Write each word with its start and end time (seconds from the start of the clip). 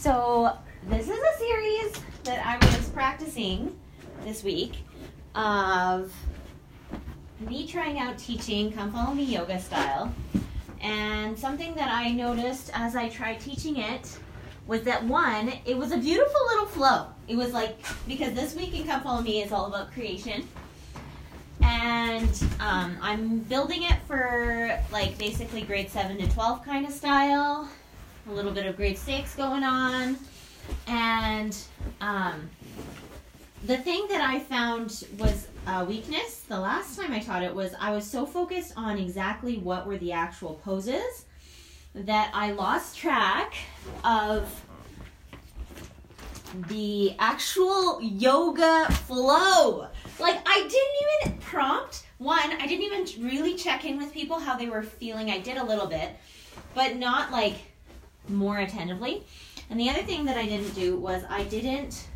So 0.00 0.56
this 0.88 1.10
is 1.10 1.18
a 1.18 1.38
series 1.38 1.92
that 2.24 2.40
I 2.46 2.56
was 2.64 2.88
practicing 2.88 3.78
this 4.24 4.42
week 4.42 4.78
of 5.34 6.10
me 7.40 7.66
trying 7.66 7.98
out 7.98 8.16
teaching 8.16 8.72
Come 8.72 8.92
Follow 8.92 9.12
Me 9.12 9.24
yoga 9.24 9.60
style. 9.60 10.10
And 10.80 11.38
something 11.38 11.74
that 11.74 11.92
I 11.92 12.12
noticed 12.12 12.70
as 12.72 12.96
I 12.96 13.10
tried 13.10 13.40
teaching 13.40 13.76
it 13.76 14.16
was 14.66 14.84
that 14.84 15.04
one, 15.04 15.52
it 15.66 15.76
was 15.76 15.92
a 15.92 15.98
beautiful 15.98 16.46
little 16.46 16.66
flow. 16.66 17.08
It 17.28 17.36
was 17.36 17.52
like, 17.52 17.76
because 18.08 18.32
this 18.32 18.56
week 18.56 18.74
in 18.74 18.86
Come 18.86 19.02
Follow 19.02 19.20
Me 19.20 19.42
is 19.42 19.52
all 19.52 19.66
about 19.66 19.92
creation. 19.92 20.48
And 21.60 22.42
um, 22.58 22.96
I'm 23.02 23.40
building 23.40 23.82
it 23.82 23.98
for 24.06 24.80
like 24.90 25.18
basically 25.18 25.60
grade 25.60 25.90
7 25.90 26.16
to 26.16 26.26
12 26.26 26.64
kind 26.64 26.86
of 26.86 26.92
style, 26.92 27.68
a 28.28 28.32
little 28.32 28.52
bit 28.52 28.66
of 28.66 28.76
grade 28.76 28.98
6 28.98 29.34
going 29.36 29.64
on. 29.64 30.16
And 30.86 31.56
um, 32.00 32.48
the 33.64 33.76
thing 33.76 34.06
that 34.08 34.20
I 34.20 34.40
found 34.40 35.04
was 35.18 35.48
a 35.66 35.84
weakness 35.84 36.40
the 36.48 36.58
last 36.58 36.98
time 36.98 37.12
I 37.12 37.18
taught 37.18 37.42
it 37.42 37.54
was 37.54 37.74
I 37.78 37.92
was 37.92 38.04
so 38.04 38.24
focused 38.24 38.72
on 38.76 38.98
exactly 38.98 39.58
what 39.58 39.86
were 39.86 39.98
the 39.98 40.12
actual 40.12 40.54
poses 40.64 41.26
that 41.94 42.30
I 42.34 42.52
lost 42.52 42.96
track 42.96 43.54
of 44.04 44.64
the 46.68 47.14
actual 47.18 48.00
yoga 48.02 48.86
flow. 48.90 49.88
Like 50.18 50.40
I 50.46 50.60
didn't 50.60 51.32
even 51.32 51.40
prompt 51.40 52.04
one, 52.18 52.52
I 52.60 52.66
didn't 52.66 52.84
even 52.84 53.28
really 53.28 53.54
check 53.54 53.84
in 53.84 53.96
with 53.96 54.12
people 54.12 54.38
how 54.38 54.56
they 54.56 54.68
were 54.68 54.82
feeling. 54.82 55.30
I 55.30 55.38
did 55.38 55.56
a 55.56 55.64
little 55.64 55.86
bit, 55.86 56.10
but 56.74 56.96
not 56.96 57.30
like 57.30 57.54
more 58.28 58.58
attentively. 58.58 59.24
And 59.68 59.78
the 59.78 59.88
other 59.88 60.02
thing 60.02 60.24
that 60.24 60.36
I 60.36 60.46
didn't 60.46 60.74
do 60.74 60.96
was 60.96 61.22
I 61.28 61.44
didn't 61.44 62.08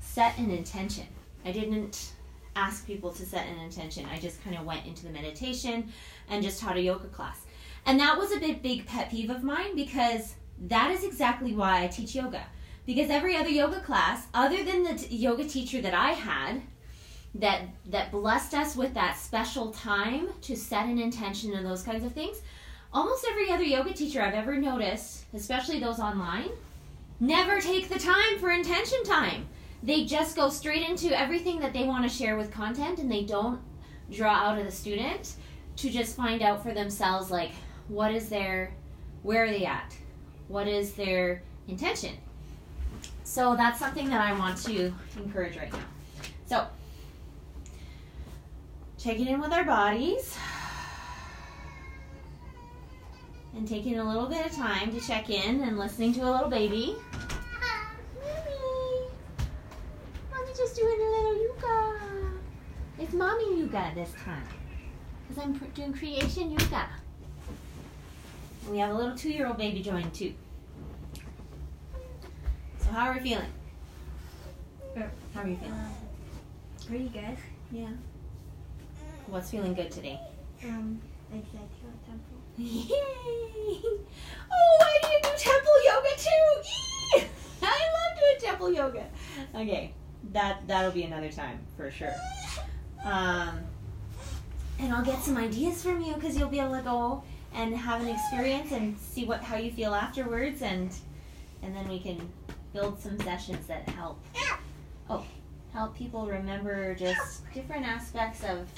set 0.00 0.38
an 0.38 0.50
intention. 0.50 1.06
I 1.44 1.52
didn't 1.52 2.12
ask 2.56 2.86
people 2.86 3.12
to 3.12 3.24
set 3.24 3.46
an 3.46 3.58
intention. 3.58 4.06
I 4.12 4.18
just 4.18 4.42
kind 4.42 4.56
of 4.56 4.64
went 4.64 4.86
into 4.86 5.04
the 5.04 5.10
meditation 5.10 5.92
and 6.28 6.42
just 6.42 6.60
taught 6.60 6.76
a 6.76 6.80
yoga 6.80 7.08
class. 7.08 7.44
And 7.86 8.00
that 8.00 8.18
was 8.18 8.32
a 8.32 8.40
big, 8.40 8.62
big 8.62 8.86
pet 8.86 9.10
peeve 9.10 9.30
of 9.30 9.42
mine 9.42 9.76
because 9.76 10.34
that 10.66 10.90
is 10.90 11.04
exactly 11.04 11.54
why 11.54 11.84
I 11.84 11.86
teach 11.86 12.14
yoga. 12.14 12.44
Because 12.84 13.10
every 13.10 13.36
other 13.36 13.50
yoga 13.50 13.80
class, 13.80 14.26
other 14.34 14.64
than 14.64 14.82
the 14.82 14.94
t- 14.94 15.14
yoga 15.14 15.44
teacher 15.44 15.80
that 15.82 15.94
I 15.94 16.12
had, 16.12 16.62
that 17.34 17.62
that 17.86 18.10
blessed 18.10 18.54
us 18.54 18.74
with 18.74 18.94
that 18.94 19.18
special 19.18 19.70
time 19.70 20.28
to 20.42 20.56
set 20.56 20.86
an 20.86 20.98
intention 20.98 21.52
and 21.52 21.64
those 21.64 21.82
kinds 21.82 22.04
of 22.04 22.12
things, 22.12 22.40
almost 22.92 23.26
every 23.28 23.50
other 23.50 23.64
yoga 23.64 23.92
teacher 23.92 24.22
I've 24.22 24.34
ever 24.34 24.56
noticed, 24.56 25.24
especially 25.34 25.80
those 25.80 26.00
online, 26.00 26.50
never 27.20 27.60
take 27.60 27.88
the 27.88 27.98
time 27.98 28.38
for 28.38 28.50
intention 28.50 29.02
time. 29.04 29.46
They 29.82 30.04
just 30.04 30.36
go 30.36 30.48
straight 30.48 30.88
into 30.88 31.18
everything 31.18 31.60
that 31.60 31.72
they 31.72 31.84
want 31.84 32.08
to 32.08 32.14
share 32.14 32.36
with 32.36 32.50
content 32.50 32.98
and 32.98 33.10
they 33.10 33.22
don't 33.24 33.60
draw 34.10 34.32
out 34.32 34.58
of 34.58 34.64
the 34.64 34.72
student 34.72 35.34
to 35.76 35.90
just 35.90 36.16
find 36.16 36.42
out 36.42 36.62
for 36.62 36.72
themselves 36.72 37.30
like 37.30 37.52
what 37.88 38.12
is 38.12 38.28
their 38.28 38.72
where 39.22 39.44
are 39.44 39.50
they 39.50 39.64
at? 39.64 39.96
What 40.48 40.66
is 40.66 40.94
their 40.94 41.42
intention? 41.68 42.16
So 43.24 43.54
that's 43.56 43.78
something 43.78 44.08
that 44.08 44.20
I 44.20 44.36
want 44.38 44.56
to 44.64 44.92
encourage 45.16 45.56
right 45.56 45.72
now. 45.72 45.78
So 46.46 46.66
checking 48.98 49.28
in 49.28 49.40
with 49.40 49.52
our 49.52 49.64
bodies 49.64 50.36
and 53.58 53.66
taking 53.66 53.98
a 53.98 54.08
little 54.08 54.26
bit 54.26 54.46
of 54.46 54.52
time 54.52 54.92
to 54.92 55.00
check 55.00 55.30
in 55.30 55.62
and 55.62 55.76
listening 55.76 56.12
to 56.14 56.20
a 56.20 56.30
little 56.30 56.48
baby. 56.48 56.94
Mommy, 58.22 59.10
mommy 60.32 60.52
just 60.56 60.76
doing 60.76 60.96
a 61.00 61.10
little 61.10 61.42
yoga. 61.42 61.98
It's 63.00 63.12
mommy 63.12 63.60
yoga 63.60 63.90
this 63.96 64.12
time 64.24 64.44
because 65.26 65.42
I'm 65.44 65.54
pr- 65.58 65.64
doing 65.74 65.92
creation 65.92 66.52
yoga. 66.52 66.88
And 68.62 68.70
we 68.70 68.78
have 68.78 68.90
a 68.90 68.94
little 68.94 69.16
two-year-old 69.16 69.58
baby 69.58 69.82
joined 69.82 70.14
too. 70.14 70.32
So 72.78 72.92
how 72.92 73.08
are 73.08 73.14
we 73.14 73.20
feeling? 73.20 73.52
How 75.34 75.42
are 75.42 75.48
you 75.48 75.56
feeling? 75.56 75.74
Pretty 76.86 77.08
good. 77.08 77.36
Yeah. 77.72 77.88
What's 79.26 79.50
feeling 79.50 79.74
good 79.74 79.90
today? 79.90 80.20
Um, 80.64 81.00
excited 81.32 81.48
about 81.54 81.70
temple. 81.70 81.77
Yay! 82.58 82.90
Oh, 84.50 84.78
I 84.80 85.08
need 85.08 85.22
to 85.22 85.30
do 85.30 85.36
temple 85.36 85.84
yoga 85.84 86.08
too. 86.16 87.26
I 87.62 87.80
love 87.94 88.18
doing 88.18 88.36
temple 88.40 88.72
yoga. 88.72 89.06
Okay, 89.54 89.94
that 90.32 90.66
that'll 90.66 90.90
be 90.90 91.04
another 91.04 91.30
time 91.30 91.60
for 91.76 91.88
sure. 91.92 92.14
Um, 93.04 93.60
and 94.80 94.92
I'll 94.92 95.04
get 95.04 95.22
some 95.22 95.36
ideas 95.36 95.84
from 95.84 96.00
you 96.00 96.14
because 96.14 96.36
you'll 96.36 96.48
be 96.48 96.58
able 96.58 96.74
to 96.74 96.82
go 96.82 97.22
and 97.54 97.76
have 97.76 98.02
an 98.02 98.08
experience 98.08 98.72
and 98.72 98.98
see 98.98 99.24
what 99.24 99.40
how 99.40 99.56
you 99.56 99.70
feel 99.70 99.94
afterwards, 99.94 100.60
and 100.62 100.90
and 101.62 101.76
then 101.76 101.86
we 101.88 102.00
can 102.00 102.20
build 102.72 103.00
some 103.00 103.20
sessions 103.20 103.68
that 103.68 103.88
help. 103.90 104.20
Oh, 105.08 105.24
help 105.72 105.96
people 105.96 106.26
remember 106.26 106.96
just 106.96 107.50
different 107.54 107.86
aspects 107.86 108.42
of 108.42 108.68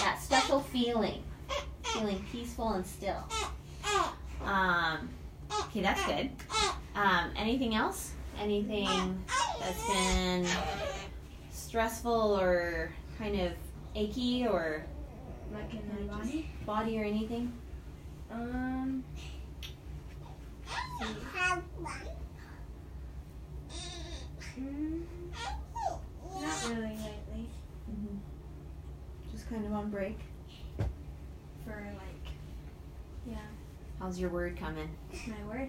that 0.00 0.20
special 0.20 0.60
feeling 0.60 1.22
feeling 1.92 2.24
peaceful 2.30 2.72
and 2.72 2.86
still. 2.86 3.24
Um, 4.44 5.08
okay, 5.64 5.80
that's 5.80 6.04
good. 6.06 6.30
Um, 6.94 7.30
anything 7.36 7.74
else? 7.74 8.12
Anything 8.40 9.22
that's 9.60 9.86
been 9.88 10.46
stressful 11.50 12.38
or 12.40 12.92
kind 13.18 13.40
of 13.40 13.52
achy 13.94 14.46
or 14.46 14.84
Like 15.52 15.72
in 15.74 16.06
my 16.08 16.16
body. 16.16 16.50
body 16.64 17.00
or 17.00 17.04
anything? 17.04 17.52
Um. 18.30 19.02
Mm, 24.60 25.02
not 26.40 26.68
really 26.68 26.80
lately. 26.96 27.48
Mm-hmm. 27.90 28.16
Just 29.32 29.48
kind 29.48 29.64
of 29.66 29.72
on 29.72 29.90
break. 29.90 30.18
For 31.64 31.92
like, 31.94 32.32
yeah, 33.26 33.36
How's 34.08 34.18
your 34.18 34.30
word 34.30 34.56
coming? 34.58 34.88
my 35.26 35.54
word. 35.54 35.68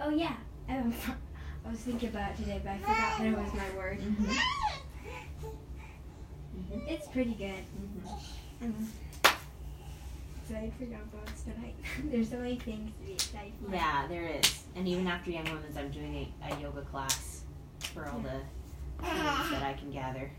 Oh 0.00 0.08
yeah, 0.08 0.36
um, 0.70 0.90
I 1.66 1.70
was 1.70 1.80
thinking 1.80 2.08
about 2.08 2.30
it 2.30 2.38
today, 2.38 2.62
but 2.64 2.70
I 2.70 2.78
forgot 2.78 3.18
that 3.18 3.26
it 3.26 3.36
was 3.36 3.52
my 3.52 3.76
word. 3.76 4.00
Mm-hmm. 4.00 4.32
It's 6.88 7.06
pretty 7.08 7.34
good. 7.34 7.62
Mm-hmm. 8.62 8.64
I'm 8.64 8.88
excited 10.42 10.72
for 10.78 10.84
young 10.84 11.10
boys 11.12 11.42
tonight. 11.42 11.74
There's 12.10 12.30
so 12.30 12.38
many 12.38 12.56
things 12.56 12.90
to 13.00 13.06
be 13.06 13.12
excited 13.12 13.52
for. 13.62 13.74
Yeah, 13.74 14.06
there 14.08 14.26
is. 14.28 14.64
And 14.74 14.88
even 14.88 15.06
after 15.06 15.30
Young 15.30 15.44
Women's, 15.44 15.76
I'm 15.76 15.90
doing 15.90 16.26
a, 16.42 16.54
a 16.54 16.60
yoga 16.60 16.80
class 16.80 17.42
for 17.92 18.08
all 18.08 18.20
the 18.20 18.40
students 19.06 19.50
that 19.50 19.62
I 19.62 19.74
can 19.74 19.90
gather. 19.90 20.30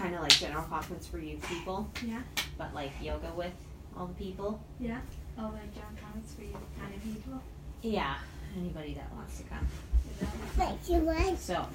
Kind 0.00 0.14
of 0.14 0.22
like 0.22 0.30
general 0.30 0.62
conference 0.62 1.08
for 1.08 1.18
youth 1.18 1.44
people, 1.48 1.90
Yeah, 2.06 2.22
but 2.56 2.72
like 2.72 2.92
yoga 3.02 3.32
with 3.34 3.54
all 3.96 4.06
the 4.06 4.14
people. 4.14 4.62
yeah. 4.78 5.00
Oh, 5.38 5.50
like 5.52 5.74
John 5.74 5.96
Thomas 6.00 6.32
for 6.34 6.42
you 6.42 6.56
kind 6.78 6.94
of 6.94 7.02
people. 7.02 7.42
Yeah, 7.82 8.16
anybody 8.56 8.94
that 8.94 9.12
wants 9.14 9.38
to 9.38 9.44
come. 9.44 9.66
Is 10.10 10.56
that- 10.56 11.38
So, 11.40 11.66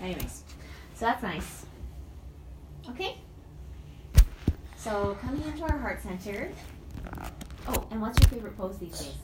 anyways, 0.00 0.42
so 0.94 1.06
that's 1.06 1.22
nice. 1.22 1.66
Okay. 2.90 3.16
So 4.76 5.16
coming 5.20 5.42
into 5.42 5.62
our 5.62 5.78
heart 5.78 6.02
center. 6.02 6.50
Oh, 7.68 7.86
and 7.92 8.00
what's 8.00 8.18
your 8.20 8.28
favorite 8.30 8.56
pose 8.56 8.78
these 8.78 8.98
days? 8.98 9.14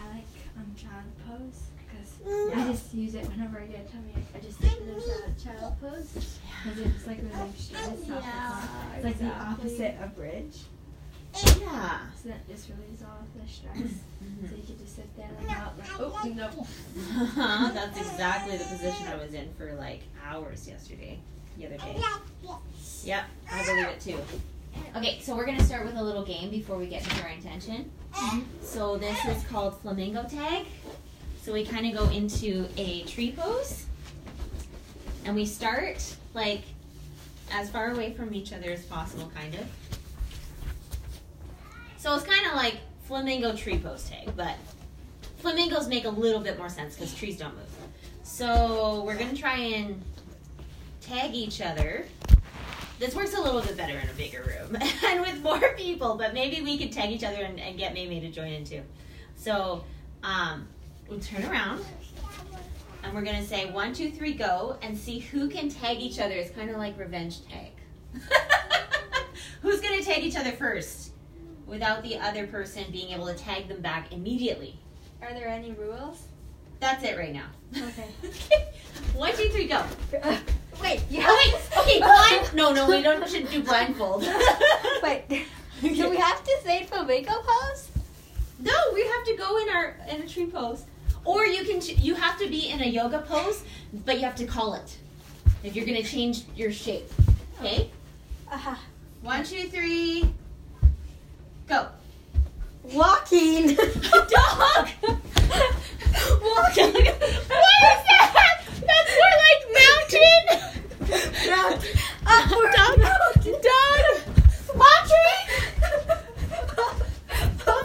I 0.00 0.08
like 0.14 0.24
um 0.56 0.74
child 0.76 1.04
pose 1.26 1.62
because 1.78 2.54
I 2.56 2.70
just 2.72 2.94
use 2.94 3.05
it 3.16 3.26
whenever 3.28 3.58
I 3.58 3.66
get 3.66 3.86
a 3.88 3.92
tummy. 3.92 4.12
ache. 4.16 4.24
I 4.34 4.38
just 4.40 4.60
sit 4.60 4.78
in 4.80 4.88
a 4.90 5.34
child- 5.42 5.80
pose 5.80 6.38
because 6.64 6.78
it's 6.80 7.06
like 7.06 7.18
really 7.22 7.50
stress 7.58 7.88
off 7.88 8.06
the. 8.06 8.96
It's 8.96 9.04
like 9.04 9.18
the 9.18 9.32
opposite 9.32 9.96
of 10.02 10.14
bridge, 10.16 10.56
Yeah. 11.60 12.00
so 12.22 12.28
that 12.30 12.46
just 12.48 12.68
relieves 12.70 13.02
all 13.02 13.20
of 13.20 13.40
the 13.42 13.48
stress. 13.50 13.76
Mhm. 14.22 14.48
So 14.50 14.56
you 14.56 14.62
can 14.62 14.78
just 14.78 14.96
sit 14.96 15.16
there 15.16 15.28
like 15.40 15.56
out 15.58 15.78
like 15.78 15.88
oh 15.98 16.28
no. 16.34 16.66
That's 17.74 17.98
exactly 17.98 18.56
the 18.56 18.64
position 18.64 19.06
I 19.08 19.16
was 19.16 19.34
in 19.34 19.52
for 19.54 19.74
like 19.74 20.00
hours 20.26 20.66
yesterday, 20.68 21.18
the 21.56 21.66
other 21.66 21.76
day. 21.78 22.02
Yep, 23.04 23.24
I 23.52 23.64
believe 23.64 23.86
it 23.86 24.00
too. 24.00 24.18
Okay, 24.96 25.20
so 25.22 25.34
we're 25.36 25.46
gonna 25.46 25.62
start 25.64 25.86
with 25.86 25.96
a 25.96 26.02
little 26.02 26.24
game 26.24 26.50
before 26.50 26.76
we 26.76 26.86
get 26.86 27.02
into 27.02 27.22
our 27.22 27.28
intention. 27.30 27.90
So 28.62 28.96
this 28.96 29.22
is 29.26 29.42
called 29.44 29.78
flamingo 29.80 30.24
tag. 30.24 30.66
So 31.46 31.52
we 31.52 31.64
kind 31.64 31.86
of 31.86 31.96
go 31.96 32.12
into 32.12 32.68
a 32.76 33.04
tree 33.04 33.30
pose. 33.30 33.86
And 35.24 35.36
we 35.36 35.46
start 35.46 36.04
like 36.34 36.62
as 37.52 37.70
far 37.70 37.92
away 37.92 38.14
from 38.14 38.34
each 38.34 38.52
other 38.52 38.68
as 38.72 38.84
possible, 38.86 39.30
kind 39.32 39.54
of. 39.54 39.64
So 41.98 42.12
it's 42.16 42.24
kind 42.24 42.48
of 42.48 42.54
like 42.54 42.78
flamingo 43.04 43.54
tree 43.54 43.78
pose 43.78 44.10
tag, 44.10 44.34
but 44.36 44.56
flamingos 45.36 45.86
make 45.86 46.04
a 46.04 46.10
little 46.10 46.40
bit 46.40 46.58
more 46.58 46.68
sense 46.68 46.96
because 46.96 47.14
trees 47.14 47.38
don't 47.38 47.54
move. 47.54 47.76
So 48.24 49.04
we're 49.06 49.16
gonna 49.16 49.36
try 49.36 49.58
and 49.58 50.02
tag 51.00 51.32
each 51.32 51.60
other. 51.60 52.06
This 52.98 53.14
works 53.14 53.34
a 53.34 53.40
little 53.40 53.62
bit 53.62 53.76
better 53.76 53.96
in 53.96 54.08
a 54.08 54.14
bigger 54.14 54.42
room 54.42 54.82
and 55.06 55.20
with 55.20 55.40
more 55.44 55.74
people, 55.76 56.16
but 56.16 56.34
maybe 56.34 56.60
we 56.60 56.76
could 56.76 56.90
tag 56.90 57.12
each 57.12 57.22
other 57.22 57.44
and, 57.44 57.60
and 57.60 57.78
get 57.78 57.94
Maymay 57.94 58.20
to 58.22 58.32
join 58.32 58.52
in 58.52 58.64
too. 58.64 58.82
So 59.36 59.84
um, 60.24 60.66
we'll 61.08 61.20
turn 61.20 61.44
around 61.44 61.84
and 63.06 63.14
we're 63.14 63.22
gonna 63.22 63.44
say 63.44 63.70
one, 63.70 63.92
two, 63.92 64.10
three, 64.10 64.34
go, 64.34 64.76
and 64.82 64.96
see 64.96 65.20
who 65.20 65.48
can 65.48 65.68
tag 65.68 65.98
each 65.98 66.18
other. 66.18 66.34
It's 66.34 66.50
kind 66.50 66.70
of 66.70 66.76
like 66.76 66.98
revenge 66.98 67.46
tag. 67.46 67.70
Who's 69.62 69.80
gonna 69.80 70.02
tag 70.02 70.24
each 70.24 70.36
other 70.36 70.52
first 70.52 71.12
without 71.66 72.02
the 72.02 72.18
other 72.18 72.46
person 72.46 72.84
being 72.90 73.12
able 73.12 73.26
to 73.26 73.34
tag 73.34 73.68
them 73.68 73.80
back 73.80 74.12
immediately? 74.12 74.78
Are 75.22 75.32
there 75.32 75.48
any 75.48 75.72
rules? 75.72 76.22
That's 76.80 77.04
it 77.04 77.16
right 77.16 77.32
now. 77.32 77.46
Okay. 77.76 78.08
One, 79.14 79.34
two, 79.36 79.48
three, 79.50 79.68
go. 79.68 79.84
Wait, 80.82 81.00
you 81.08 81.22
Oh 81.24 81.52
wait, 81.54 81.78
okay, 81.78 81.98
blind. 82.00 82.54
No, 82.54 82.70
no, 82.70 82.86
we 82.86 83.00
don't 83.00 83.26
should 83.30 83.48
do 83.48 83.62
blindfold. 83.62 84.28
Wait, 85.02 85.26
do 85.80 86.10
we 86.10 86.16
have 86.18 86.44
to 86.44 86.58
say 86.62 86.84
flamingo 86.84 87.32
pose? 87.32 87.88
No, 88.58 88.74
we 88.92 89.00
have 89.06 89.24
to 89.24 89.36
go 89.36 89.56
in 89.58 89.70
our 89.70 89.96
in 90.10 90.20
a 90.20 90.28
tree 90.28 90.44
pose, 90.44 90.84
or 91.26 91.44
you 91.44 91.64
can 91.64 91.80
you 91.98 92.14
have 92.14 92.38
to 92.38 92.48
be 92.48 92.70
in 92.70 92.80
a 92.80 92.86
yoga 92.86 93.18
pose, 93.18 93.64
but 94.04 94.16
you 94.16 94.24
have 94.24 94.36
to 94.36 94.46
call 94.46 94.74
it 94.74 94.96
if 95.62 95.74
you're 95.76 95.86
gonna 95.86 96.02
change 96.02 96.44
your 96.56 96.72
shape. 96.72 97.10
Okay. 97.60 97.90
Uh-huh. 98.50 98.76
One, 99.22 99.44
two, 99.44 99.68
three, 99.68 100.32
go. 101.66 101.88
Walking. 102.92 103.74
Dog. 103.74 104.88
Walking. 106.40 106.92
what 106.94 107.12
is 107.12 108.02
that? 108.06 108.62
That's 108.86 109.12
more 109.18 109.34
like 109.44 109.62
mountain. 109.82 110.44
Round. 111.50 111.80
Dog. 112.72 113.00
Dog. 113.62 114.00
Palm 114.76 114.96
tree. 115.08 115.42
Palm 117.58 117.84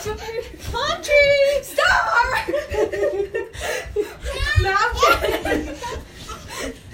tree. 0.00 0.42
Palm 0.72 0.96
tree. 1.02 1.62
Star. 1.62 2.22
Mountain. 4.62 5.76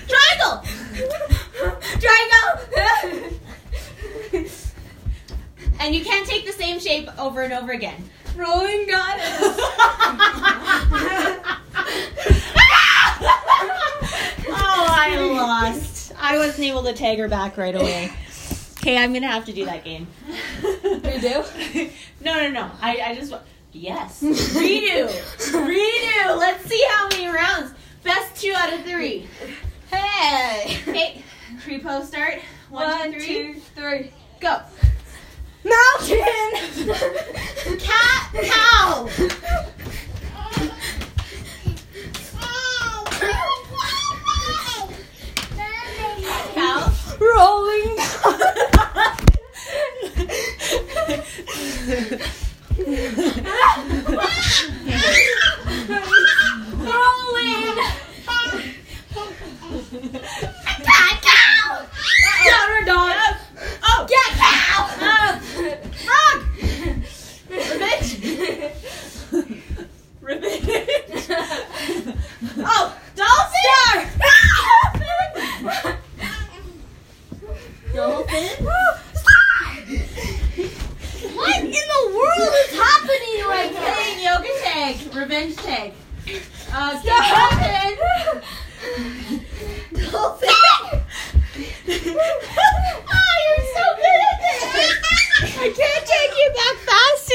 Triangle. 0.09 0.57
Triangle. 2.01 2.39
And 5.89 5.97
you 5.97 6.05
can't 6.05 6.27
take 6.27 6.45
the 6.45 6.53
same 6.53 6.79
shape 6.79 7.09
over 7.19 7.41
and 7.41 7.51
over 7.51 7.73
again. 7.73 8.05
Rolling 8.37 8.87
goddess. 8.87 9.25
oh, 9.41 9.57
I 14.51 15.17
lost. 15.19 16.13
I 16.21 16.37
wasn't 16.37 16.67
able 16.67 16.83
to 16.83 16.93
tag 16.93 17.17
her 17.17 17.27
back 17.27 17.57
right 17.57 17.75
away. 17.75 18.13
Okay, 18.81 18.99
I'm 18.99 19.15
gonna 19.15 19.29
have 19.29 19.47
to 19.47 19.55
do 19.55 19.65
that 19.65 19.83
game. 19.83 20.07
Redo? 20.61 21.91
No, 22.21 22.35
no, 22.35 22.51
no. 22.51 22.71
I, 22.83 23.01
I 23.07 23.15
just. 23.15 23.33
Yes. 23.73 24.23
Redo. 24.27 25.09
Redo. 25.09 26.39
Let's 26.39 26.67
see 26.67 26.85
how 26.91 27.09
many 27.09 27.29
rounds. 27.29 27.73
Best 28.05 28.37
two 28.43 28.53
out 28.55 28.75
of 28.75 28.83
three. 28.85 29.27
Hey. 29.91 30.77
Okay. 30.87 31.23
Tree 31.63 31.79
pose 31.81 32.09
start. 32.09 32.41
One, 32.69 33.13
two, 33.15 33.21
three. 33.21 33.55
two, 33.55 33.61
three. 33.75 34.11
Go. 34.39 34.61
Mountain. 35.65 36.21
Cat. 37.79 38.31
Cow. 38.33 39.09
Cow. 46.55 46.93
Rolling. 47.21 47.97
Rolling. 56.79 57.77
Cat. 60.85 61.15
Cow. 61.21 61.87
Counter 62.45 62.83
dog. 62.87 63.17
Oh. 63.83 64.07
Cat. 64.09 64.33
Cow. 64.39 64.87
Frog. 64.89 65.43
Ribbit. 67.51 68.05
Ribbit. 70.21 71.27
oh, 72.59 72.97
dolphin. 73.17 74.09
Dolphin. 77.95 78.65
what 81.35 81.61
in 81.61 81.71
the 81.71 82.03
world 82.15 82.55
is 82.55 82.73
happening 82.79 83.39
right 83.47 83.73
now? 83.75 83.95
Playing 83.95 84.21
yoga 84.25 84.53
tag, 84.63 84.95
revenge 85.15 85.57
tag. 85.57 85.93
Uh, 86.73 86.93
dolphin. 87.03 87.99
Dolphin. 90.13 90.39
oh, 90.39 91.03
you're 91.19 91.29
so 91.59 91.59
good 91.59 91.59
at 91.59 91.59
this. 91.59 91.59
I 91.59 91.59
can't 91.59 91.59
take 91.59 91.89
you 91.89 91.89
back 91.89 91.89
fast 91.89 92.08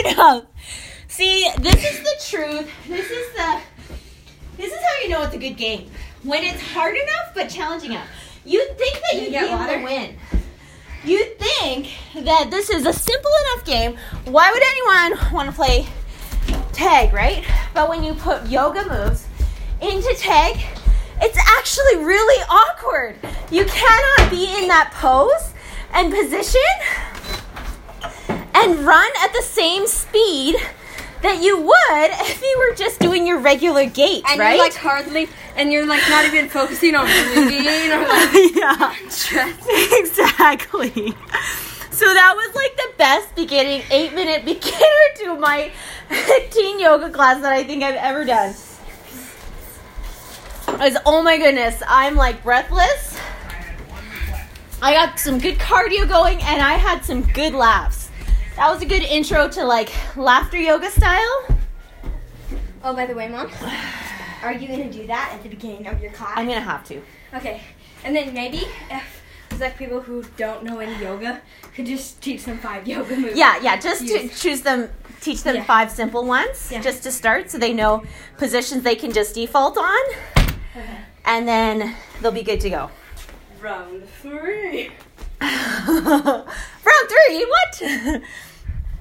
enough. 0.06 0.45
See, 1.07 1.50
this 1.59 1.75
is 1.75 2.00
the 2.00 2.38
truth. 2.38 2.69
This 2.88 3.09
is 3.09 3.33
the. 3.33 3.59
This 4.57 4.71
is 4.71 4.80
how 4.80 5.03
you 5.03 5.09
know 5.09 5.24
it's 5.24 5.35
a 5.35 5.38
good 5.38 5.57
game. 5.57 5.89
When 6.24 6.44
it's 6.44 6.62
hard 6.62 6.95
enough 6.95 7.33
but 7.35 7.50
challenging 7.50 7.91
enough. 7.91 8.07
You 8.45 8.65
think 8.77 8.95
that 9.01 9.15
You 9.15 9.21
you'd 9.21 9.31
get 9.31 9.50
water? 9.50 9.77
to 9.77 9.83
win. 9.83 10.15
You 11.03 11.24
think 11.39 11.89
that 12.25 12.50
this 12.50 12.69
is 12.69 12.86
a 12.86 12.94
simple 12.94 13.31
enough 13.53 13.65
game. 13.65 13.97
Why 14.25 14.51
would 14.51 14.63
anyone 14.63 15.33
want 15.33 15.50
to 15.50 15.56
play 15.56 15.86
tag, 16.71 17.13
right? 17.13 17.44
But 17.74 17.89
when 17.89 18.03
you 18.03 18.13
put 18.13 18.45
yoga 18.47 18.88
moves 18.88 19.27
into 19.81 20.13
tag, 20.17 20.58
it's 21.25 21.38
actually 21.58 22.03
really 22.03 22.44
awkward. 22.50 23.15
You 23.51 23.65
cannot 23.65 24.30
be 24.30 24.46
in 24.58 24.68
that 24.68 24.92
pose 24.94 25.53
and 25.94 26.13
position 26.13 26.62
and 28.56 28.80
run 28.86 29.10
at 29.22 29.32
the 29.34 29.42
same 29.42 29.88
speed 29.88 30.56
that 31.22 31.42
you 31.42 31.58
would 31.58 32.10
if 32.30 32.42
you 32.42 32.56
were 32.70 32.75
just 32.75 33.00
doing 33.00 33.25
your 33.25 33.39
regular 33.39 33.86
gait, 33.86 34.24
And 34.30 34.39
right? 34.39 34.56
you're 34.56 34.63
like 34.65 34.75
hardly, 34.75 35.30
and 35.56 35.72
you're 35.72 35.86
like 35.86 36.03
not 36.10 36.25
even 36.25 36.50
focusing 36.50 36.96
on 36.96 37.06
breathing 37.06 37.92
or 37.92 38.08
like 38.08 38.34
yeah. 38.56 38.94
Exactly. 40.00 41.13
So 41.92 42.06
that 42.12 42.34
was 42.36 42.56
like 42.56 42.75
the 42.75 42.92
best 42.98 43.36
beginning 43.36 43.84
eight 43.92 44.13
minute 44.13 44.44
beginner 44.46 45.06
to 45.24 45.36
my 45.39 45.72
teen 46.51 46.80
yoga 46.80 47.10
class 47.10 47.42
that 47.42 47.53
I 47.53 47.63
think 47.63 47.84
I've 47.84 47.96
ever 47.96 48.25
done. 48.25 48.53
Was 50.80 50.98
oh 51.06 51.22
my 51.24 51.38
goodness, 51.38 51.82
I'm 51.88 52.15
like 52.15 52.44
breathless. 52.44 53.18
I 54.82 54.94
got 54.94 55.18
some 55.18 55.39
good 55.39 55.58
cardio 55.60 56.08
going 56.08 56.42
and 56.42 56.62
I 56.62 56.74
had 56.74 57.06
some 57.06 57.22
good 57.22 57.53
laughs. 57.53 58.10
That 58.58 58.70
was 58.70 58.82
a 58.82 58.86
good 58.86 59.03
intro 59.03 59.48
to 59.50 59.63
like 59.63 59.92
laughter 60.18 60.58
yoga 60.58 60.89
style. 60.89 61.46
Oh, 62.84 62.94
by 62.94 63.06
the 63.06 63.13
way, 63.15 63.30
mom, 63.30 63.50
are 64.44 64.51
you 64.51 64.68
gonna 64.68 64.92
do 64.92 65.08
that 65.08 65.32
at 65.34 65.44
the 65.44 65.50
beginning 65.50 65.88
of 65.88 66.01
your 66.01 66.12
class? 66.12 66.34
I'm 66.36 66.48
gonna 66.48 66.60
have 66.60 66.84
to. 66.88 67.01
Okay, 67.34 67.62
and 68.03 68.13
then 68.13 68.34
maybe 68.34 68.63
if 68.92 69.22
there's 69.50 69.62
like 69.62 69.77
people 69.77 70.01
who 70.01 70.24
don't 70.36 70.63
know 70.65 70.80
any 70.80 71.01
yoga, 71.01 71.42
could 71.75 71.86
just 71.86 72.22
teach 72.22 72.44
them 72.44 72.58
five 72.58 72.86
yoga 72.86 73.15
moves. 73.15 73.38
Yeah, 73.38 73.58
yeah, 73.62 73.77
just 73.80 74.06
to 74.08 74.27
choose 74.27 74.62
them, 74.62 74.89
teach 75.22 75.44
them 75.44 75.56
Yeah. 75.56 75.63
five 75.63 75.89
simple 75.92 76.25
ones 76.25 76.70
Yeah. 76.72 76.82
just 76.82 77.03
to 77.03 77.12
start 77.12 77.50
so 77.51 77.58
they 77.58 77.72
know 77.74 78.03
positions 78.38 78.84
they 78.84 78.96
can 78.96 79.13
just 79.13 79.34
default 79.36 79.77
on 79.77 80.01
Okay. 80.75 80.98
and 81.25 81.48
then 81.48 81.96
they'll 82.22 82.32
be 82.32 82.44
good 82.44 82.60
to 82.62 82.70
go. 82.70 82.92
Round 83.62 84.08
three. 84.22 84.89
Round 85.42 86.48
three, 87.10 87.46
what? 87.46 87.82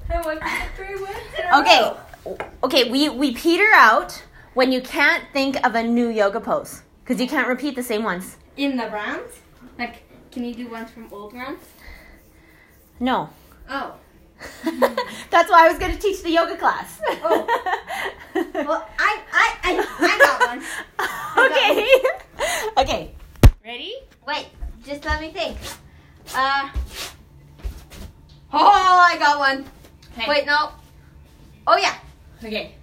I 0.09 0.21
went 0.25 0.41
three 0.75 0.95
wins 0.95 1.17
okay, 1.55 1.91
row. 2.25 2.37
okay, 2.63 2.91
we, 2.91 3.09
we 3.09 3.33
peter 3.33 3.67
out 3.73 4.23
when 4.53 4.71
you 4.71 4.81
can't 4.81 5.23
think 5.33 5.65
of 5.65 5.73
a 5.75 5.81
new 5.81 6.09
yoga 6.09 6.39
pose 6.39 6.83
because 7.03 7.19
you 7.19 7.27
can't 7.27 7.47
repeat 7.47 7.75
the 7.75 7.83
same 7.83 8.03
ones. 8.03 8.37
In 8.55 8.77
the 8.77 8.89
rounds, 8.89 9.39
like, 9.79 10.03
can 10.31 10.43
you 10.43 10.53
do 10.53 10.69
ones 10.69 10.91
from 10.91 11.11
old 11.11 11.33
rounds? 11.33 11.63
No. 12.99 13.29
Oh. 13.69 13.95
That's 15.31 15.49
why 15.49 15.65
I 15.65 15.69
was 15.69 15.79
going 15.79 15.93
to 15.93 15.97
teach 15.97 16.21
the 16.21 16.29
yoga 16.29 16.57
class. 16.57 17.01
Oh. 17.05 17.47
Well, 18.53 18.87
I, 18.99 19.19
I, 19.31 19.57
I, 19.63 19.85
I 19.99 20.17
got 20.17 20.47
one. 20.47 20.63
Okay. 21.71 22.01
okay. 22.77 23.11
Ready? 23.63 23.93
Wait, 24.27 24.47
just 24.85 25.05
let 25.05 25.21
me 25.21 25.31
think. 25.31 25.57
Uh. 26.35 26.69
Oh, 28.51 29.07
I 29.11 29.17
got 29.17 29.39
one. 29.39 29.65
Okay. 30.17 30.29
Wait, 30.29 30.45
no. 30.45 30.71
Oh 31.65 31.77
yeah. 31.77 31.95
Okay. 32.43 32.75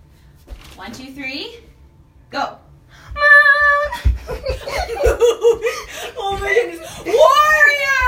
One, 0.76 0.92
two, 0.92 1.12
three. 1.12 1.58
Go. 2.30 2.56
oh 6.16 6.38
my 6.40 6.54
goodness. 6.54 6.80
Warrior! 7.04 8.00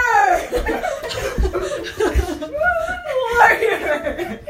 Warrior! 3.28 4.40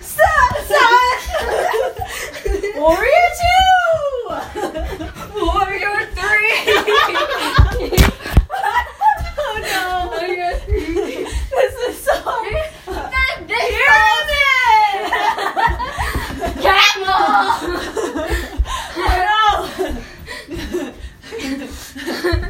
Stop! 0.00 0.52
Stop! 0.64 1.18
Warrior 2.76 3.28
two! 3.40 3.58
Warrior 5.40 5.98
three. 6.14 6.54
oh 9.38 9.54
no! 9.62 9.82
Warrior 10.12 10.52
three. 10.58 10.94
This 10.94 11.74
is 11.88 11.96
so. 12.04 12.14
Pyramid! 13.48 14.34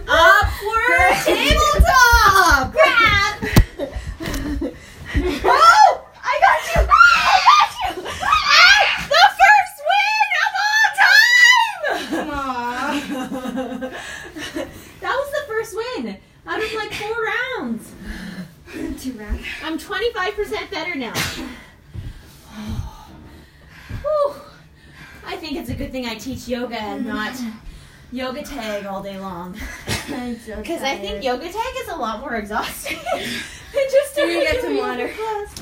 Upward 0.06 1.14
tabletop! 1.24 2.72
Grab! 2.72 3.34
Oh! 5.44 5.90
I 6.22 6.40
got 6.40 6.60
you! 6.68 6.80
I 6.80 7.40
got 7.44 7.70
you! 7.96 8.10
Ah! 8.22 8.54
The 12.14 12.22
first 12.22 12.24
win 12.24 12.28
of 12.28 12.30
all 12.30 12.74
time! 12.74 13.80
that 15.00 15.02
was 15.02 15.30
the 15.32 15.44
first 15.48 15.76
win 15.76 16.16
out 16.46 16.62
of 16.62 16.72
like 16.74 16.92
four 16.92 17.16
rounds. 17.60 17.92
Two 19.02 19.12
rounds. 19.12 19.42
I'm 19.62 19.78
25% 19.78 20.70
better 20.70 20.94
now. 20.94 21.12
Whew. 24.02 24.34
I 25.26 25.36
think 25.36 25.56
it's 25.56 25.70
a 25.70 25.74
good 25.74 25.90
thing 25.92 26.06
I 26.06 26.14
teach 26.16 26.48
yoga 26.48 26.80
and 26.80 27.06
not 27.06 27.40
yoga 28.12 28.42
tag 28.42 28.86
all 28.86 29.02
day 29.02 29.18
long. 29.18 29.56
I'm 30.08 30.38
so 30.40 30.56
Because 30.56 30.82
I 30.82 30.96
think 30.98 31.24
yoga 31.24 31.46
tag 31.46 31.74
is 31.82 31.88
a 31.88 31.96
lot 31.96 32.20
more 32.20 32.36
exhausting 32.36 32.98
than 33.14 33.84
just 33.90 34.18
a 34.18 34.26
get 34.26 34.60
some 34.60 34.76
water? 34.76 35.08
class. 35.08 35.54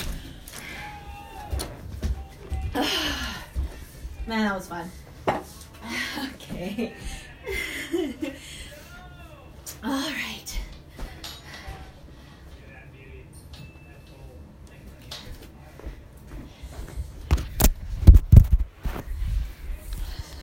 Man, 4.27 4.45
that 4.47 4.55
was 4.55 4.67
fun. 4.69 4.91
Okay. 6.63 6.95